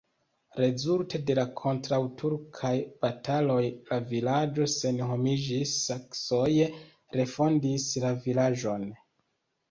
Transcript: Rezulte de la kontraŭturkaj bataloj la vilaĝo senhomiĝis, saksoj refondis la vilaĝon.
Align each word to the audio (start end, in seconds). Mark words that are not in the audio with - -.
Rezulte 0.59 1.19
de 1.25 1.33
la 1.39 1.41
kontraŭturkaj 1.57 2.71
bataloj 3.03 3.59
la 3.89 3.99
vilaĝo 4.13 4.65
senhomiĝis, 4.75 5.73
saksoj 5.89 6.47
refondis 7.19 7.85
la 8.05 8.11
vilaĝon. 8.25 8.89